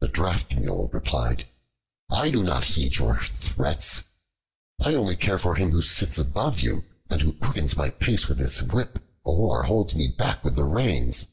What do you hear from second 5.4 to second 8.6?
him who sits above you, and who quickens my pace with